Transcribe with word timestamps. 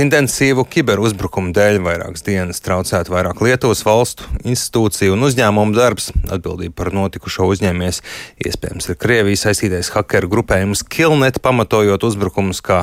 Intensīvu 0.00 0.62
kiberuzbrukumu 0.64 1.50
dēļ 1.52 1.78
vairākas 1.84 2.22
dienas 2.24 2.62
traucētu 2.64 3.12
vairāk 3.12 3.42
Lietuvas 3.44 3.82
valstu, 3.84 4.24
institūciju 4.48 5.12
un 5.12 5.26
uzņēmumu 5.26 5.74
darbs. 5.76 6.06
Atbildība 6.32 6.72
par 6.78 6.88
notikušo 6.96 7.44
uzņēmies 7.52 7.98
iespējams 8.40 8.88
ir 8.88 8.96
Krievijas 9.02 9.44
saistītais 9.44 9.90
hakeru 9.92 10.30
grupējums 10.32 10.80
Kilnet, 10.88 11.42
pamatojot 11.44 12.06
uzbrukumus 12.08 12.62
kā 12.64 12.78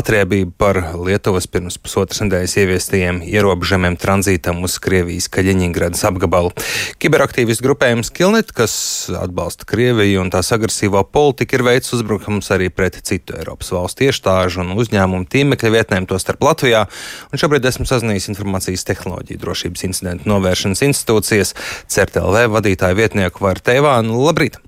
atriebību 0.00 0.50
par 0.58 0.80
Lietuvas 0.98 1.46
pirms 1.46 1.76
pusotras 1.78 2.24
nedēļas 2.24 2.56
ieviestajiem 2.64 3.22
ierobežojumiem 3.28 3.94
tranzītam 4.02 4.58
uz 4.66 4.80
Krievijas 4.82 5.30
Kaļiņingradas 5.30 6.02
apgabalu. 6.10 6.50
Kiberaktīvistu 6.98 7.68
grupējums 7.68 8.10
Kilnet, 8.10 8.50
kas 8.50 8.74
atbalsta 9.14 9.68
Krieviju 9.68 10.24
un 10.24 10.34
tās 10.34 10.50
agresīvo 10.58 11.04
politiku, 11.06 11.60
ir 11.60 11.66
veids 11.70 11.94
uzbrukums 11.94 12.50
arī 12.56 12.66
pret 12.74 12.98
citu 13.06 13.38
Eiropas 13.38 13.70
valstu 13.76 14.08
iestāžu 14.10 14.64
un 14.66 14.74
uzņēmumu 14.74 15.30
tīmekļa 15.30 15.74
vietnēm, 15.78 16.10
to 16.10 16.18
starp 16.18 16.47
Latvijā. 16.48 16.84
Un 17.32 17.42
šobrīd 17.42 17.68
esmu 17.70 17.86
sazinājies 17.88 18.30
informācijas 18.32 18.86
tehnoloģiju 18.88 19.42
drošības 19.44 19.84
incidentu 19.90 20.32
novēršanas 20.32 20.84
institūcijas 20.88 21.54
CERTLV 21.92 22.48
vadītāju 22.56 22.98
vietnieku 22.98 23.44
Varu 23.46 23.64
Teivānu. 23.64 24.18
Labrīt! 24.26 24.58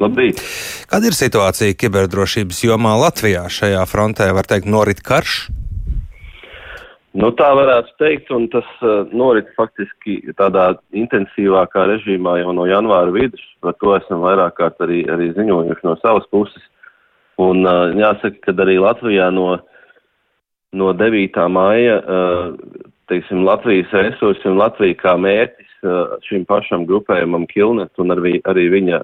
Labrīt! 0.00 0.40
Kāda 0.90 1.10
ir 1.10 1.14
situācija 1.14 1.76
kiberdrošības 1.78 2.64
jomā 2.66 2.96
Latvijā? 2.98 3.44
Šajā 3.52 3.84
frontē 3.86 4.32
var 4.34 4.48
teikt 4.50 4.66
norit 4.70 5.04
karš? 5.06 5.44
Nu, 7.14 7.28
tā 7.38 7.46
varētu 7.54 7.92
teikt, 8.02 8.30
un 8.34 8.48
tas 8.50 8.66
uh, 8.82 9.04
norit 9.14 9.46
faktiski 9.54 10.16
tādā 10.34 10.72
intensīvākā 10.98 11.84
režīmā 11.92 12.40
jau 12.40 12.54
no 12.56 12.64
janvāra 12.66 13.14
vidus. 13.14 13.42
Par 13.62 13.76
to 13.78 13.92
esam 13.94 14.24
vairāk 14.24 14.56
kārt 14.58 14.82
arī, 14.82 15.04
arī 15.06 15.30
ziņojuši 15.36 15.86
no 15.86 15.94
savas 16.02 16.26
puses. 16.34 16.64
Un 17.38 17.62
uh, 17.62 17.94
jāsaka, 17.94 18.40
ka 18.42 18.56
arī 18.66 18.80
Latvijā 18.82 19.30
no 19.34 19.60
no 20.74 20.92
9. 20.96 21.38
māja, 21.54 22.00
teiksim, 23.10 23.44
Latvijas 23.46 23.92
resursi 23.94 24.48
un 24.50 24.58
Latvija 24.58 24.98
kā 25.00 25.14
mērķis 25.20 25.70
šim 26.24 26.44
pašam 26.48 26.86
grupējumam 26.88 27.46
Kilnet 27.50 27.92
un 28.00 28.14
arī, 28.14 28.38
arī 28.48 28.68
viņa 28.72 29.00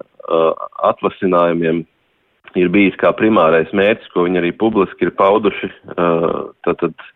atvasinājumiem 0.91 1.85
ir 2.59 2.71
bijis 2.73 2.97
kā 3.01 3.13
primārais 3.17 3.71
mērķis, 3.77 4.11
ko 4.15 4.27
viņi 4.27 4.41
arī 4.41 4.53
publiski 4.59 5.07
ir 5.07 5.15
pauduši. 5.19 5.71
Tātad 6.67 7.07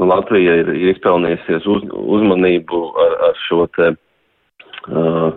Latvija 0.00 0.56
ir, 0.62 0.72
ir 0.74 0.94
izpelnījusies 0.94 1.68
uz, 1.70 1.84
uzmanību 2.16 2.80
ar, 2.98 3.14
ar 3.28 3.36
šo 3.44 3.66
te 3.76 3.92
uh, 3.94 5.36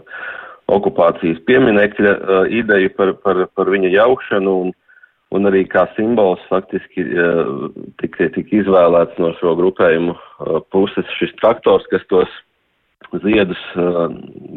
okupācijas 0.73 1.43
pieminekļa 1.45 2.13
uh, 2.15 2.39
ideju 2.49 2.93
par, 2.97 3.13
par, 3.23 3.43
par 3.53 3.69
viņa 3.73 3.93
jaukšanu 3.93 4.55
un 4.65 4.73
un 5.35 5.47
arī 5.49 5.63
kā 5.67 5.85
simbols 5.95 6.43
faktiski 6.51 7.03
tika, 8.01 8.29
tika 8.35 8.59
izvēlēts 8.61 9.19
no 9.21 9.33
šo 9.41 9.55
grupējumu 9.59 10.15
puses 10.73 11.09
šis 11.19 11.33
traktors, 11.41 11.87
kas 11.91 12.05
tos 12.11 12.31
ziedus 13.23 13.59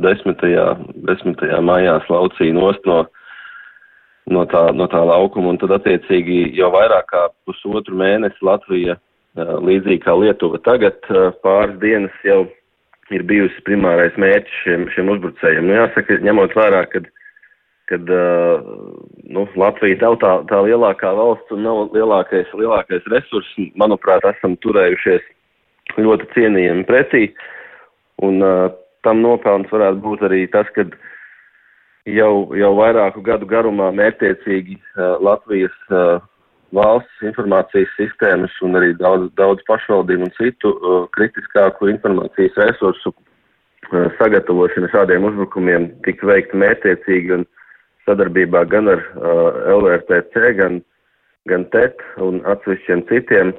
desmitajā, 0.04 0.66
desmitajā 1.08 1.60
mājās 1.64 2.06
laucīja 2.10 2.54
nost 2.56 2.86
no, 2.88 3.02
no, 4.30 4.46
tā, 4.50 4.64
no 4.76 4.86
tā 4.90 5.02
laukuma, 5.06 5.52
un 5.52 5.60
tad 5.62 5.74
attiecīgi 5.80 6.42
jau 6.58 6.70
vairāk 6.74 7.10
kā 7.12 7.26
pusotru 7.46 7.98
mēnesi 7.98 8.46
Latvija, 8.46 8.96
līdzīgi 9.38 10.02
kā 10.06 10.16
Lietuva 10.18 10.58
tagad, 10.66 10.98
pāris 11.44 11.78
dienas 11.82 12.24
jau 12.26 12.44
ir 13.10 13.22
bijusi 13.26 13.62
primārais 13.66 14.14
mērķis 14.22 14.58
šiem, 14.64 14.84
šiem 14.94 15.10
uzbrucējiem. 15.16 15.66
Nu, 15.66 15.78
jāsaka, 15.80 16.18
ņemot 16.22 16.54
vērā, 16.58 16.84
kad 16.92 17.10
kad 17.90 18.10
uh, 18.10 18.62
nu, 19.30 19.46
Latvija 19.56 19.98
nav 20.00 20.18
tā, 20.22 20.32
tā 20.50 20.60
lielākā 20.66 21.12
valsts 21.16 21.54
un 21.54 21.62
nav 21.66 21.94
lielākais, 21.94 22.50
lielākais 22.58 23.06
resurss. 23.12 23.58
Manuprāt, 23.78 24.26
esam 24.34 24.56
turējušies 24.64 25.26
ļoti 25.98 26.28
cienījami 26.34 26.86
pretī. 26.88 27.28
Un 28.26 28.42
uh, 28.44 28.72
tam 29.06 29.22
nopelns 29.24 29.70
varētu 29.72 30.02
būt 30.04 30.26
arī 30.28 30.42
tas, 30.52 30.68
ka 30.74 30.84
jau, 32.10 32.32
jau 32.58 32.72
vairāku 32.78 33.22
gadu 33.24 33.48
garumā 33.48 33.90
mērtiecīgi 33.96 34.76
uh, 34.76 35.16
Latvijas 35.24 35.76
uh, 35.88 36.18
valsts 36.76 37.24
informācijas 37.26 37.90
sistēmas 37.98 38.54
un 38.66 38.78
arī 38.78 38.92
daudz, 38.98 39.30
daudz 39.38 39.64
pašvaldību 39.70 40.28
un 40.28 40.34
citu 40.36 40.74
uh, 40.74 41.06
kritiskāku 41.16 41.90
informācijas 41.94 42.58
resursu 42.60 43.14
uh, 43.14 44.10
sagatavošana 44.18 44.90
šādiem 44.92 45.26
uzbrukumiem 45.30 45.90
tika 46.06 46.28
veikta 46.30 46.60
mērtiecīgi 46.60 47.38
un 47.38 47.48
sadarbībā 48.08 48.64
gan 48.70 48.88
ar 48.92 49.02
uh, 49.16 49.48
LVRTC, 49.78 50.54
gan, 50.58 50.80
gan 51.50 51.66
TET 51.74 52.00
un 52.22 52.40
atsevišķiem 52.48 53.04
citiem 53.10 53.52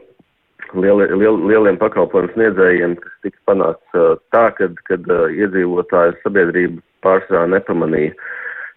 lieli, 0.73 1.07
liel, 1.17 1.39
lieliem 1.49 1.79
pakalpojumu 1.81 2.31
sniedzējiem, 2.35 2.95
kas 3.01 3.15
tika 3.25 3.39
panākts 3.49 3.97
uh, 3.97 4.13
tā, 4.35 4.49
kad, 4.57 4.77
kad 4.89 5.07
uh, 5.11 5.27
iedzīvotāju 5.33 6.17
sabiedrība 6.21 6.81
pārsvarā 7.05 7.47
nepamanīja 7.51 8.13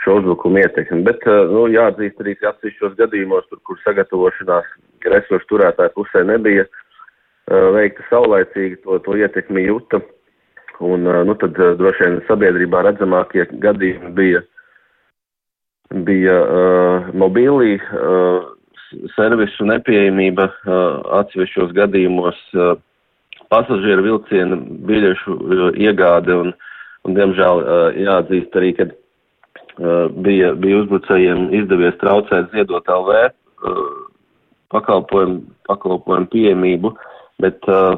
šo 0.04 0.19
uzbrukumu 0.20 0.62
ietekmi. 0.62 1.02
Bet, 1.06 1.22
uh, 1.28 1.44
nu, 1.52 1.66
jāatzīst 1.72 2.22
arī, 2.22 2.36
ka 2.41 2.52
atsevišķos 2.52 2.96
gadījumos, 3.00 3.46
tur, 3.50 3.60
kur 3.69 3.81
sagatavošanās 3.84 4.72
resursu 5.12 5.50
turētāju 5.52 5.94
pusē 5.98 6.25
nebija 6.28 6.66
uh, 6.66 7.70
veikta 7.76 8.06
saulaicīgi, 8.10 8.82
to, 8.84 8.98
to 9.06 9.16
ietekmi 9.20 9.69
jūta. 9.69 10.02
Un, 10.82 11.06
uh, 11.06 11.22
nu, 11.26 11.36
tad 11.41 11.58
uh, 11.60 11.76
droši 11.78 12.08
vien 12.08 12.20
sabiedrībā 12.28 12.82
redzamākie 12.88 13.46
gadījumi 13.62 14.14
bija 14.16 14.42
bija 16.06 16.34
uh, 16.43 17.09
mobīlī 17.15 17.77
uh, 17.78 18.50
servisu 19.15 19.66
nepieejamība 19.69 20.49
uh, 20.49 20.75
atsevišķos 21.21 21.75
gadījumos, 21.77 22.38
uh, 22.56 22.75
pasažieru 23.53 24.06
vilciena 24.09 24.59
biļešu 24.88 25.37
uh, 25.37 25.65
iegāde 25.78 26.34
un, 26.34 26.53
un 27.06 27.19
diemžēl, 27.19 27.62
uh, 27.62 27.99
jāatzīst 28.00 28.59
arī, 28.59 28.72
ka 28.78 28.88
uh, 28.91 30.10
bija, 30.27 30.55
bija 30.59 30.82
uzbrucējiem 30.82 31.47
izdevies 31.62 31.99
traucēt 32.03 32.50
ziedot 32.55 32.91
LV 32.91 33.21
uh, 33.21 33.84
pakalpojumu, 34.75 35.43
pakalpojumu 35.71 36.31
pieejamību, 36.34 36.94
bet 37.43 37.71
uh, 37.71 37.94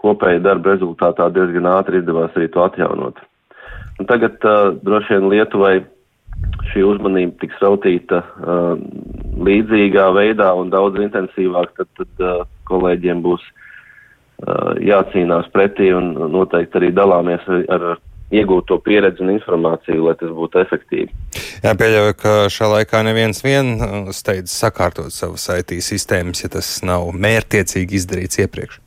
kopēja 0.00 0.42
darba 0.42 0.74
rezultātā 0.74 1.28
diezgan 1.34 1.68
ātri 1.70 2.00
izdevās 2.00 2.34
arī 2.36 2.50
to 2.50 2.64
atjaunot. 2.64 3.18
Un 4.00 4.08
tagad 4.08 4.38
uh, 4.48 4.70
droši 4.80 5.18
vien 5.18 5.28
Lietuvai 5.30 5.74
šī 6.70 6.84
uzmanība 6.86 7.38
tiks 7.42 7.62
veltīta 7.62 8.20
uh, 8.22 8.74
līdzīgā 9.46 10.10
veidā 10.16 10.50
un 10.58 10.70
daudz 10.72 11.00
intensīvāk, 11.02 11.72
tad, 11.78 11.88
tad 11.98 12.24
uh, 12.24 12.44
kolēģiem 12.70 13.22
būs 13.24 13.42
uh, 13.42 14.76
jācīnās 14.84 15.50
pretī 15.54 15.90
un 15.96 16.12
noteikti 16.32 16.80
arī 16.80 16.92
dalāmies 16.96 17.46
ar, 17.48 17.64
ar 17.74 17.86
iegūto 18.30 18.78
pieredzi 18.84 19.24
un 19.24 19.32
informāciju, 19.34 20.04
lai 20.06 20.14
tas 20.20 20.30
būtu 20.34 20.60
efektīvi. 20.62 21.08
Jā, 21.64 21.72
pieļauju, 21.78 22.18
ka 22.20 22.34
šā 22.52 22.68
laikā 22.76 23.02
neviens 23.06 23.42
vien 23.44 23.74
uh, 23.76 24.12
steidz 24.14 24.54
sakārtot 24.54 25.10
savas 25.14 25.48
IT 25.56 25.74
sistēmas, 25.84 26.44
ja 26.44 26.52
tas 26.52 26.78
nav 26.86 27.10
mērtiecīgi 27.16 27.98
izdarīts 27.98 28.44
iepriekš. 28.44 28.78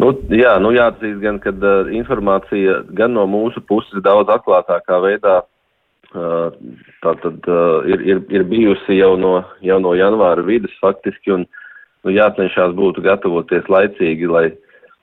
Nu, 0.00 0.10
jā, 0.28 0.56
nu 0.60 0.74
jāatzīst 0.76 1.20
gan, 1.22 1.38
ka 1.40 1.52
uh, 1.56 1.92
informācija 1.96 2.82
gan 2.96 3.14
no 3.16 3.24
mūsu 3.28 3.62
puses 3.68 4.02
daudz 4.04 4.32
atklātākā 4.32 4.98
veidā 5.04 5.42
tā 6.16 7.12
tad 7.22 7.48
ir, 7.90 8.02
ir, 8.02 8.22
ir 8.32 8.44
bijusi 8.48 8.98
jau 8.98 9.14
no, 9.20 9.38
jau 9.64 9.78
no 9.82 9.94
janvāra 9.98 10.44
vidas 10.46 10.74
faktiski, 10.82 11.34
un 11.36 11.44
nu, 11.46 12.14
jācenšas 12.14 12.76
būtu 12.78 13.04
gatavoties 13.04 13.68
laicīgi, 13.72 14.30
lai, 14.30 14.46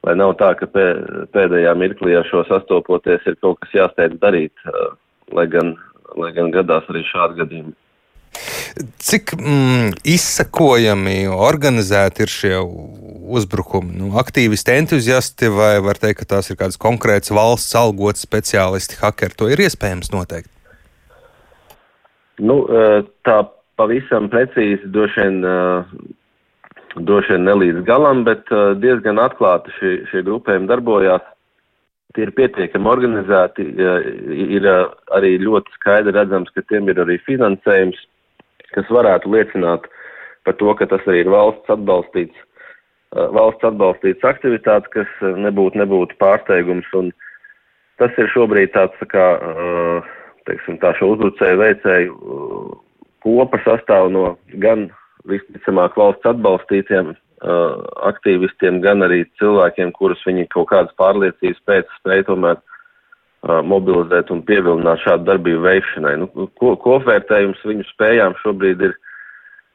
lai 0.07 0.17
nav 0.19 0.35
tā, 0.41 0.53
ka 0.59 0.69
pē, 0.71 0.87
pēdējā 1.35 1.75
mirklī 1.79 2.17
ar 2.19 2.27
šo 2.29 2.45
sastopoties 2.49 3.25
ir 3.29 3.39
kaut 3.43 3.61
kas 3.61 3.77
jāsteidz 3.77 4.19
darīt, 4.23 4.67
lai 5.35 5.47
gan, 5.51 5.75
lai 6.19 6.33
gan 6.35 6.51
gadās 6.55 6.89
arī 6.91 7.05
šādi 7.11 7.41
gadījumi. 7.43 7.77
Cik 9.03 9.35
mm, 9.37 9.91
izsakojami, 10.09 11.27
organizēti 11.29 12.23
ir 12.25 12.31
šie 12.33 12.55
uzbrukumi? 13.37 13.93
Nu, 13.99 14.09
aktīvisti, 14.17 14.73
entuziasti 14.81 15.51
vai 15.53 15.75
var 15.85 15.99
teikt, 16.01 16.23
ka 16.23 16.31
tās 16.35 16.49
ir 16.49 16.57
kādas 16.57 16.79
konkrētas 16.81 17.33
valsts 17.35 17.77
algotas 17.77 18.25
speciālisti, 18.25 18.97
hakeri? 19.03 19.37
To 19.37 19.51
ir 19.53 19.61
iespējams 19.67 20.09
noteikt. 20.15 20.49
Nu, 22.43 22.57
tā 23.27 23.37
pavisam 23.79 24.29
precīzi 24.31 24.89
droši 24.93 25.23
vien, 25.23 25.37
droši 27.07 27.35
vien 27.35 27.45
nelīdz 27.47 27.83
galam, 27.87 28.25
bet 28.27 28.51
diezgan 28.83 29.21
atklāti 29.21 29.73
šie, 29.77 29.93
šie 30.11 30.23
grupējumi 30.27 30.69
darbojās. 30.71 31.23
Tie 32.13 32.27
ir 32.27 32.33
pietiekami 32.37 32.89
organizēti, 32.91 33.63
ir 34.53 34.67
arī 35.17 35.31
ļoti 35.41 35.73
skaidri 35.79 36.13
redzams, 36.13 36.51
ka 36.53 36.61
tiem 36.69 36.91
ir 36.91 36.99
arī 37.01 37.17
finansējums, 37.25 37.97
kas 38.75 38.91
varētu 38.93 39.31
liecināt 39.33 39.87
par 40.45 40.57
to, 40.59 40.73
ka 40.77 40.85
tas 40.91 41.05
arī 41.07 41.23
ir 41.23 41.31
valsts 41.33 41.73
atbalstīts, 41.73 42.37
valsts 43.13 43.65
atbalstīts 43.65 44.27
aktivitātes, 44.29 44.91
kas 44.93 45.09
nebūtu, 45.47 45.79
nebūtu 45.81 46.19
pārsteigums. 46.21 46.89
Un 46.99 47.09
tas 48.01 48.13
ir 48.21 48.29
šobrīd 48.33 48.75
tāds 48.75 48.99
tā 49.01 49.09
kā 49.09 49.25
uh, 49.39 50.13
teiksim, 50.49 50.79
tā 50.81 50.93
šo 50.97 51.13
uzbrucēju 51.13 51.59
veicēju 51.61 52.13
uh, 52.13 52.73
kopa 53.23 53.59
sastāv 53.65 54.11
no 54.13 54.33
gan 54.63 54.89
visticamāk 55.29 55.95
valsts 55.99 56.27
atbalstītiem 56.33 57.13
uh, 57.13 57.79
aktīvistiem, 58.09 58.81
gan 58.83 59.05
arī 59.05 59.23
cilvēkiem, 59.39 59.93
kurus 59.95 60.23
viņi 60.27 60.49
kaut 60.53 60.69
kādas 60.73 60.95
pārliecības 60.99 61.63
pēc 61.69 61.95
spēja 61.99 62.27
tomēr 62.31 62.59
uh, 62.59 63.61
mobilizēt 63.63 64.31
un 64.35 64.43
pievilināt 64.47 65.03
šādu 65.05 65.29
darbību 65.31 65.63
veikšanai. 65.67 66.17
Nu, 66.23 66.29
ko, 66.59 66.75
kopvērtējums 66.83 67.63
viņu 67.67 67.87
spējām 67.93 68.37
šobrīd 68.43 68.83
ir 68.89 68.97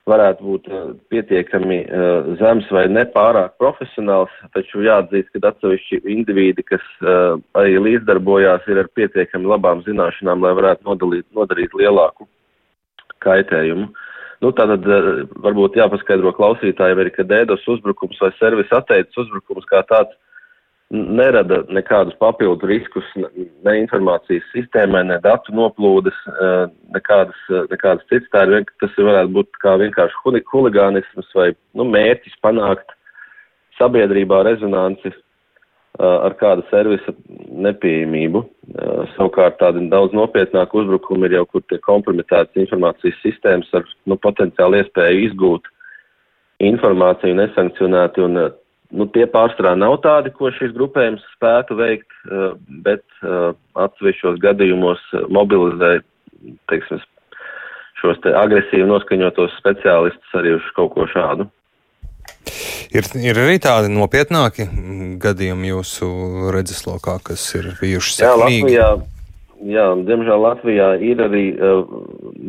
varētu 0.08 0.44
būt 0.44 0.68
uh, 0.70 0.88
pietiekami 1.12 1.78
uh, 1.84 2.32
zems 2.40 2.68
vai 2.74 2.86
nepārāk 2.90 3.54
profesionāls, 3.60 4.32
taču 4.56 4.82
jāatzīst, 4.86 5.30
ka 5.34 5.52
atsevišķi 5.52 6.02
indivīdi, 6.14 6.64
kas 6.66 6.84
uh, 7.04 7.38
arī 7.60 7.78
līdzdarbojās, 7.86 8.66
ir 8.72 8.82
ar 8.82 8.90
pietiekami 8.98 9.50
labām 9.52 9.84
zināšanām, 9.86 10.44
lai 10.44 10.54
varētu 10.58 10.88
nodalīt, 10.88 11.26
nodarīt 11.36 11.76
lielāku 11.78 12.28
kaitējumu. 13.24 13.90
Nu, 14.38 14.52
tātad 14.54 14.84
varbūt 15.42 15.76
jāpaskaidro 15.80 16.30
klausītājiem 16.36 17.00
arī, 17.02 17.10
ka 17.14 17.26
dēdos 17.26 17.64
uzbrukums 17.66 18.20
vai 18.22 18.30
servisa 18.38 18.78
atteicis 18.78 19.24
uzbrukums 19.24 19.66
kā 19.66 19.82
tāds 19.88 20.14
nerada 20.90 21.62
nekādus 21.68 22.16
papildu 22.20 22.68
riskus 22.68 23.04
ne 23.16 23.74
informācijas 23.82 24.46
sistēmai, 24.54 25.04
ne 25.10 25.18
datu 25.20 25.52
noplūdes, 25.52 26.16
eh, 26.32 26.66
nekādas, 26.96 27.40
eh, 27.50 27.66
nekādas 27.68 28.08
citas. 28.08 28.28
Tā 28.32 28.46
ir, 28.48 28.64
tas 28.80 28.90
varētu 28.96 29.32
būt 29.32 29.48
kā 29.62 29.76
vienkārši 29.76 30.44
huligānisms 30.52 31.34
vai 31.34 31.54
nu, 31.74 31.84
mērķis 31.84 32.40
panākt 32.42 32.96
sabiedrībā 33.78 34.44
rezonanci 34.44 35.12
eh, 35.12 35.14
ar 36.00 36.32
kāda 36.40 36.64
servisa 36.70 37.12
nepieejamību. 37.28 38.48
Savukārt 39.16 39.58
tādi 39.58 39.88
daudz 39.90 40.12
nopietnāki 40.12 40.72
uzbrukumi 40.72 41.26
ir 41.26 41.40
jau, 41.40 41.46
kur 41.46 41.62
tiek 41.68 41.82
kompromitētas 41.82 42.56
informācijas 42.56 43.18
sistēmas 43.24 43.68
ar 43.74 43.84
nu, 44.06 44.16
potenciāli 44.16 44.84
iespēju 44.84 45.24
izgūt 45.28 45.68
informāciju 46.60 47.34
nesankcionēti 47.34 48.24
un 48.24 48.52
Nu, 48.88 49.04
tie 49.12 49.26
pārstrā 49.28 49.74
nav 49.76 49.98
tādi, 50.00 50.32
ko 50.32 50.48
šis 50.56 50.72
grupējums 50.76 51.24
spētu 51.34 51.76
veikt, 51.76 52.08
eh, 52.24 52.54
bet 52.86 53.04
eh, 53.20 53.50
atsevišķos 53.76 54.38
gadījumos 54.40 55.02
mobilizē, 55.28 55.98
teiksim, 56.72 57.02
šos 58.00 58.20
te 58.24 58.32
agresīvi 58.32 58.88
noskaņotos 58.88 59.58
speciālistus 59.60 60.38
arī 60.38 60.56
uz 60.56 60.72
kaut 60.76 60.94
ko 60.94 61.04
šādu. 61.12 61.50
Ir, 62.88 63.04
ir 63.20 63.36
arī 63.36 63.58
tādi 63.60 63.90
nopietnāki 63.92 64.64
gadījumi 65.20 65.74
jūsu 65.74 66.08
redzeslokā, 66.54 67.18
kas 67.26 67.44
ir 67.58 67.74
bijuši 67.82 68.14
sekmīgi? 68.22 68.72
Jā, 68.72 68.86
Latvijā, 68.94 69.66
jā, 69.74 69.86
diemžēl 70.08 70.44
Latvijā 70.44 70.88
ir 71.04 71.20
arī 71.26 71.44
uh, 71.52 71.82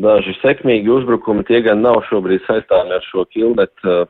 daži 0.06 0.38
sekmīgi 0.39 0.94
uzbrukumi, 0.95 1.44
tie 1.50 1.59
gan 1.65 1.83
nav 1.83 2.00
šobrīd 2.07 2.45
saistāmi 2.47 2.95
ar 2.95 3.03
šo 3.09 3.25
kilnetu 3.33 3.91
uh, 3.91 4.07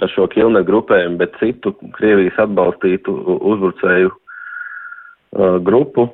ar 0.00 0.12
šo 0.14 0.26
Kilne 0.32 0.62
grupējumu, 0.64 1.18
bet 1.20 1.36
citu 1.40 1.74
Krievijas 1.96 2.38
atbalstītu 2.46 3.14
uzbrucēju 3.36 4.12
uh, 4.12 5.58
grupu, 5.64 6.08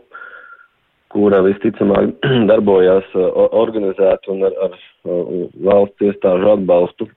kura 1.15 1.41
visticamāk 1.47 2.17
darbojās 2.51 3.07
uh, 3.15 3.29
organizēti 3.61 4.35
un 4.35 4.49
ar, 4.49 4.59
ar 4.67 4.75
uh, 4.75 5.47
valsts 5.69 6.09
iestāžu 6.11 6.53
atbalstu. 6.57 7.09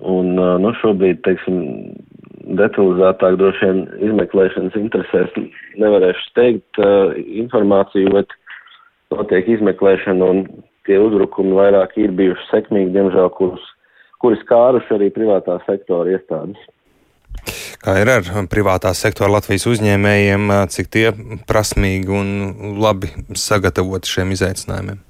Un, 0.00 0.34
uh, 0.38 0.56
nu, 0.60 0.72
šobrīd, 0.80 1.20
teiksim, 1.26 1.62
detalizētāk 2.58 3.36
droši 3.38 3.68
vien 3.68 3.82
izmeklēšanas 4.08 4.78
interesēs 4.80 5.34
nevarēšu 5.80 6.28
steigt 6.30 6.80
uh, 6.82 7.12
informāciju, 7.44 8.14
bet 8.16 8.34
notiek 9.12 9.50
izmeklēšana 9.56 10.30
un 10.34 10.46
tie 10.88 10.98
uzbrukumi 10.98 11.54
vairāk 11.54 11.94
ir 12.00 12.14
bijuši 12.18 12.48
sekmīgi, 12.50 12.94
diemžēl, 12.96 13.30
kurus 13.36 13.62
kuri 14.22 14.38
skāruši 14.44 14.96
arī 14.96 15.10
privātā 15.14 15.58
sektora 15.66 16.14
iestādes. 16.14 16.62
Kā 17.82 17.96
ir 17.98 18.10
ar 18.12 18.28
privātā 18.50 18.92
sektora 18.94 19.32
Latvijas 19.34 19.66
uzņēmējiem, 19.66 20.52
cik 20.70 20.90
tie 20.94 21.08
prasmīgi 21.48 22.12
un 22.14 22.28
labi 22.78 23.10
sagatavoti 23.34 24.12
šiem 24.12 24.34
izaicinājumiem? 24.36 25.00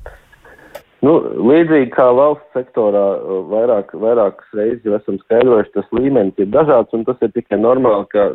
Nu, 1.03 1.17
līdzīgi 1.51 1.91
kā 1.97 2.07
valsts 2.15 2.55
sektorā 2.55 3.05
vairāk, 3.51 3.91
vairākas 3.99 4.55
reizes 4.55 4.87
jau 4.87 4.95
esam 4.97 5.19
skaidrojuši, 5.25 5.75
tas 5.75 5.89
līmenis 5.99 6.39
ir 6.39 6.49
dažāds 6.55 6.95
un 6.95 7.03
tas 7.09 7.19
ir 7.27 7.33
tikai 7.35 7.59
normāli, 7.59 8.07
ka 8.15 8.29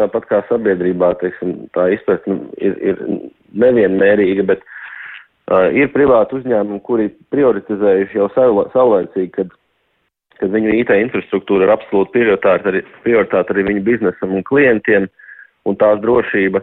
tāpat 0.00 0.26
kā 0.30 0.40
sabiedrībā, 0.48 1.12
teiksim, 1.20 1.52
tā 1.76 1.90
izpratne 1.92 2.38
ir, 2.56 2.78
ir 2.80 3.02
nevienmērīga, 3.52 4.46
bet 4.48 4.64
uh, 4.64 5.68
ir 5.76 5.92
privāti 5.92 6.40
uzņēmumi, 6.40 6.80
kuri 6.88 7.10
prioritizējuši 7.34 8.16
jau 8.22 8.30
saulēcīgi, 8.72 9.32
kad 9.36 9.52
kad 10.40 10.52
viņu 10.54 10.72
IT 10.80 10.92
infrastruktūra 10.96 11.66
ir 11.66 11.74
absolūti 11.74 12.14
prioritāte 12.16 12.70
arī, 12.72 12.80
prioritāte 13.04 13.52
arī 13.54 13.66
viņu 13.68 13.82
biznesam 13.86 14.32
un 14.38 14.44
klientiem 14.48 15.08
un 15.68 15.76
tās 15.80 16.00
drošība 16.00 16.62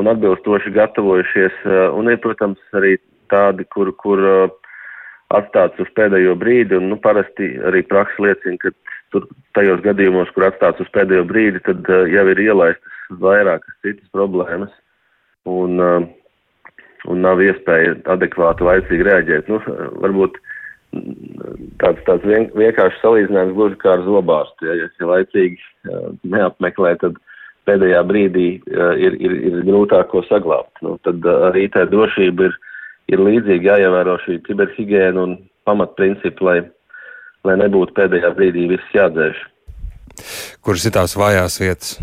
un 0.00 0.10
atbilstoši 0.10 0.72
gatavojušies. 0.74 1.58
Uh, 1.64 1.86
un 1.98 2.10
ir, 2.10 2.18
protams, 2.22 2.60
arī 2.76 2.96
tādi, 3.32 3.66
kur, 3.74 3.92
kur 4.02 4.22
uh, 4.26 4.54
atstāts 5.36 5.80
uz 5.82 5.90
pēdējo 5.96 6.34
brīdi, 6.40 6.76
un 6.78 6.90
nu, 6.92 6.98
parasti 7.00 7.54
arī 7.68 7.84
praksa 7.88 8.26
liecina, 8.26 8.58
ka 8.60 8.72
tur 9.14 9.28
tajos 9.56 9.84
gadījumos, 9.84 10.32
kur 10.34 10.48
atstāts 10.48 10.82
uz 10.82 10.90
pēdējo 10.96 11.26
brīdi, 11.28 11.62
tad 11.68 11.86
uh, 11.92 12.08
jau 12.10 12.26
ir 12.32 12.42
ielaistas 12.48 13.20
vairākas 13.22 13.78
citas 13.84 14.08
problēmas. 14.16 14.72
Un, 15.48 15.80
un 17.10 17.18
nav 17.18 17.40
iespēja 17.42 17.96
adekvāti 18.14 18.62
laicīgi 18.62 19.06
reaģēt. 19.08 19.48
Nu, 19.50 19.58
varbūt 20.04 20.36
uh, 20.38 20.51
tāds, 21.82 22.00
tāds 22.06 22.24
vien, 22.26 22.48
vienkāršs 22.58 23.00
salīdzinājums 23.02 23.54
gluži 23.56 23.78
kā 23.82 23.94
ar 23.96 24.04
zobārstu. 24.06 24.68
Ja, 24.68 24.76
ja 24.80 24.88
esi 24.90 25.08
laicīgi 25.08 26.26
neapmeklē, 26.32 26.94
tad 27.02 27.16
pēdējā 27.68 28.02
brīdī 28.08 28.48
ir, 28.66 29.16
ir, 29.16 29.38
ir 29.50 29.62
grūtāk 29.68 30.10
ko 30.12 30.24
saglābt. 30.28 30.74
Nu, 30.84 30.98
tad 31.06 31.24
arī 31.52 31.68
tā 31.72 31.86
drošība 31.90 32.50
ir, 32.50 32.58
ir 33.14 33.24
līdzīgi 33.24 33.70
jāievēro 33.70 34.18
šī 34.26 34.40
kiberhigiēna 34.48 35.26
un 35.26 35.38
pamatprincipi, 35.68 36.44
lai, 36.44 36.58
lai 37.46 37.58
nebūtu 37.62 37.96
pēdējā 37.98 38.34
brīdī 38.38 38.68
viss 38.74 38.96
jādzēš. 38.96 39.46
Kuras 40.62 40.84
ir 40.86 40.94
tās 40.98 41.16
vājās 41.18 41.60
vietas? 41.62 41.96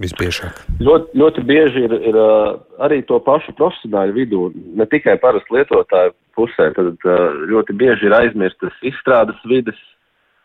visbiežāk? 0.00 0.58
Ļoti, 0.84 1.16
ļoti 1.16 1.42
bieži 1.48 1.84
ir, 1.86 1.94
ir 2.10 2.18
arī 2.84 3.02
to 3.08 3.18
pašu 3.24 3.54
profesionāļu 3.56 4.16
vidū, 4.16 4.42
ne 4.76 4.86
tikai 4.92 5.16
parastu 5.22 5.56
lietotāju 5.56 6.12
pusē. 6.36 6.70
Tad 6.76 7.06
ļoti 7.50 7.76
bieži 7.80 8.08
ir 8.08 8.16
aizmirstas 8.16 8.76
izstrādes 8.86 9.38
vides, 9.48 9.78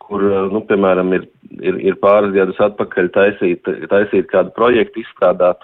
kur, 0.02 0.24
nu, 0.52 0.62
piemēram, 0.68 1.12
ir, 1.16 1.28
ir, 1.60 1.78
ir 1.92 2.00
pāris 2.02 2.34
gadus 2.34 2.58
atpakaļ 2.64 3.12
taisīt, 3.14 3.68
taisīt 3.92 4.30
kādu 4.32 4.54
projektu, 4.56 5.04
izstrādāt 5.04 5.62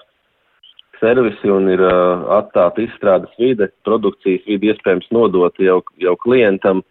servisi 0.99 1.51
un 1.51 1.69
ir 1.71 1.81
uh, 1.83 2.27
atstāta 2.39 2.83
izstrādes 2.83 3.33
vide, 3.39 3.69
produkcijas 3.87 4.45
vide 4.47 4.73
iespējams 4.73 5.09
nodota 5.15 5.63
jau, 5.63 5.79
jau 6.01 6.15
klientam, 6.23 6.83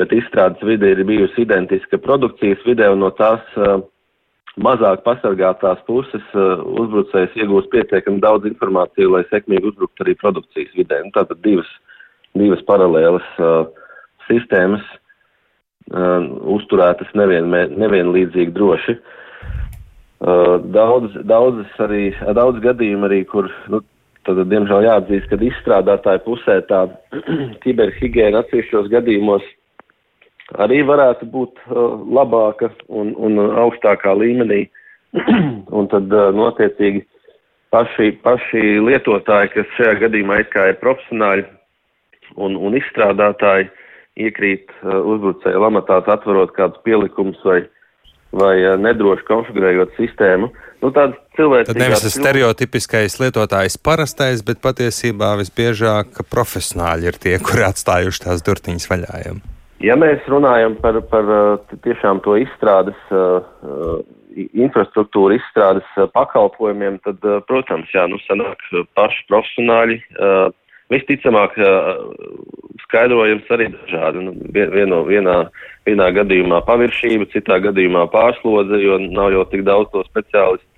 bet 0.00 0.12
izstrādes 0.14 0.62
vide 0.66 0.92
ir 0.92 1.04
bijusi 1.08 1.44
identiska 1.46 2.00
produkcijas 2.02 2.62
vide 2.66 2.88
un 2.92 3.04
no 3.04 3.12
tās 3.16 3.44
uh, 3.58 3.78
mazāk 4.62 5.04
pasargātās 5.06 5.82
puses 5.88 6.34
uh, 6.34 6.62
uzbrucējs 6.82 7.36
iegūst 7.38 7.70
pietiekami 7.74 8.22
daudz 8.24 8.48
informāciju, 8.50 9.12
lai 9.14 9.24
sekmīgi 9.30 9.72
uzbruktu 9.72 10.06
arī 10.06 10.16
produkcijas 10.22 10.74
vidē. 10.78 11.02
Nu, 11.04 11.14
tātad 11.16 11.42
divas, 11.44 11.70
divas 12.40 12.62
paralēlas 12.68 13.26
uh, 13.40 13.66
sistēmas 14.28 14.84
uh, 15.92 16.24
uzturētas 16.56 17.12
nevien, 17.18 17.50
nevienlīdzīgi 17.52 18.54
droši. 18.56 18.96
Uh, 20.16 20.56
daudz, 20.72 21.12
daudzas 21.28 21.82
arī, 21.84 22.08
daudz 22.36 22.62
gadījumu 22.64 23.08
arī, 23.08 23.20
kur, 23.28 23.50
nu, 23.72 23.82
tad, 24.28 24.40
diemžēl 24.50 24.86
jāatzīst, 24.88 25.28
ka 25.30 25.40
izstrādātāja 25.44 26.24
pusē 26.24 26.60
tā 26.70 26.86
kiberhigiēna 27.64 28.44
atsevišķos 28.44 28.88
gadījumos 28.94 29.44
arī 30.62 30.80
varētu 30.86 31.28
būt 31.30 31.60
uh, 31.68 32.00
labāka 32.16 32.70
un, 32.88 33.12
un 33.18 33.42
augstākā 33.66 34.14
līmenī. 34.16 34.66
un 35.78 35.86
tad 35.92 36.12
uh, 36.12 36.30
notiecīgi 36.34 37.04
paši, 37.72 38.10
paši 38.24 38.62
lietotāji, 38.84 39.52
kas 39.54 39.76
šajā 39.78 39.98
gadījumā 40.06 40.40
it 40.42 40.50
kā 40.52 40.70
ir 40.70 40.80
profesionāļi 40.82 41.46
un, 42.34 42.58
un 42.58 42.76
izstrādātāji, 42.78 43.70
iekrīt 44.26 44.70
uh, 44.80 45.00
uzbrucēju 45.14 45.62
lamatās 45.62 46.08
atverot 46.08 46.54
kādus 46.56 46.80
pielikumus 46.86 47.40
vai, 47.44 47.60
vai 48.36 48.54
uh, 48.64 48.76
nedroši 48.80 49.26
konfigurējot 49.28 49.96
sistēmu. 49.98 50.50
Nu, 50.84 50.92
Tad 50.92 51.16
nevis 51.76 52.04
tas 52.04 52.14
stereotipiskais 52.16 53.16
lietotājs 53.20 53.78
parastais, 53.80 54.42
bet 54.44 54.60
patiesībā 54.64 55.32
visbiežāk 55.40 56.20
profesionāļi 56.32 57.10
ir 57.10 57.20
tie, 57.20 57.36
kuri 57.42 57.64
atstājuši 57.68 58.24
tās 58.26 58.44
durtiņas 58.44 58.90
vaļājām. 58.92 59.40
Ja 59.84 59.96
mēs 60.00 60.24
runājam 60.32 60.76
par, 60.80 61.00
par 61.10 61.26
tiešām 61.84 62.22
to 62.24 62.38
izstrādes, 62.40 62.96
infrastruktūra 64.36 65.36
izstrādes 65.36 65.88
pakalpojumiem, 66.14 66.96
tad, 67.04 67.24
protams, 67.48 67.90
jā, 67.92 68.06
nu 68.08 68.20
sanāk 68.24 68.62
paši 68.96 69.26
profesionāļi, 69.28 69.98
visticamāk 70.92 71.56
skaidrojums 72.86 73.50
arī 73.56 73.68
dažādi. 73.74 74.24
Nu, 74.28 74.34
vieno, 74.54 75.02
vienā, 75.08 75.36
vienā 75.88 76.08
gadījumā 76.20 76.62
paviršība, 76.68 77.28
citā 77.34 77.58
gadījumā 77.64 78.06
pārslodze, 78.12 78.80
jo 78.82 79.00
nav 79.06 79.32
jau 79.34 79.44
tik 79.50 79.66
daudz 79.66 79.90
to 79.94 80.04
speciālistu. 80.06 80.68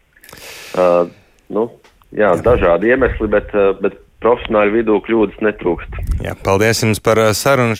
Uh, 0.79 1.09
nu, 1.53 1.69
jā, 2.17 2.33
dažādi 2.45 2.93
iemesli, 2.93 3.29
bet, 3.33 3.53
bet 3.83 3.99
profesionāļu 4.23 4.75
vidū 4.79 4.97
kļūdas 5.07 5.43
netrūkst. 5.45 6.01
Jā, 6.25 6.35
paldies 6.45 6.83
jums 6.83 7.01
par 7.05 7.21
sarunu. 7.37 7.77